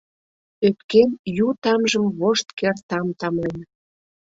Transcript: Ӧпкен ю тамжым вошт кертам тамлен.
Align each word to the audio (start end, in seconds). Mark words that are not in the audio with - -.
Ӧпкен 0.67 1.09
ю 1.45 1.47
тамжым 1.63 2.05
вошт 2.19 2.47
кертам 2.59 3.07
тамлен. 3.19 3.57